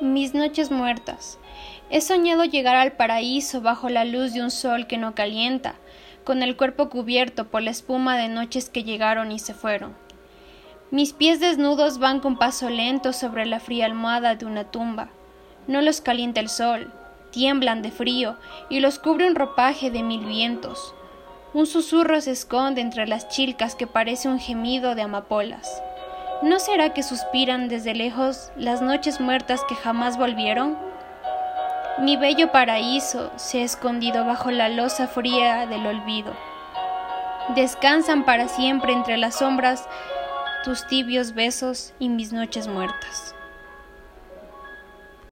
[0.00, 1.40] Mis noches muertas.
[1.90, 5.74] He soñado llegar al paraíso bajo la luz de un sol que no calienta,
[6.22, 9.96] con el cuerpo cubierto por la espuma de noches que llegaron y se fueron.
[10.92, 15.08] Mis pies desnudos van con paso lento sobre la fría almohada de una tumba.
[15.66, 16.92] No los calienta el sol,
[17.32, 18.36] tiemblan de frío
[18.70, 20.94] y los cubre un ropaje de mil vientos.
[21.54, 25.82] Un susurro se esconde entre las chilcas que parece un gemido de amapolas.
[26.40, 30.78] ¿No será que suspiran desde lejos las noches muertas que jamás volvieron?
[31.98, 36.32] Mi bello paraíso se ha escondido bajo la losa fría del olvido.
[37.56, 39.88] Descansan para siempre entre las sombras
[40.62, 43.27] tus tibios besos y mis noches muertas.